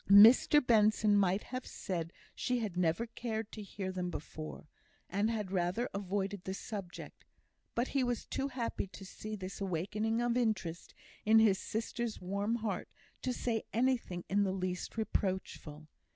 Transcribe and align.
Mr 0.09 0.65
Benson 0.65 1.15
might 1.15 1.43
have 1.43 1.63
said, 1.67 2.11
she 2.33 2.57
had 2.57 2.75
never 2.75 3.05
cared 3.05 3.51
to 3.51 3.61
hear 3.61 3.91
them 3.91 4.09
before, 4.09 4.67
and 5.07 5.29
had 5.29 5.51
rather 5.51 5.87
avoided 5.93 6.43
the 6.43 6.55
subject; 6.55 7.23
but 7.75 7.89
he 7.89 8.03
was 8.03 8.25
too 8.25 8.47
happy 8.47 8.87
to 8.87 9.05
see 9.05 9.35
this 9.35 9.61
awakening 9.61 10.19
of 10.19 10.35
interest 10.35 10.95
in 11.23 11.37
his 11.37 11.59
sister's 11.59 12.19
warm 12.19 12.55
heart 12.55 12.89
to 13.21 13.31
say 13.31 13.61
anything 13.73 14.23
in 14.27 14.41
the 14.43 14.51
least 14.51 14.97
reproachful. 14.97 15.87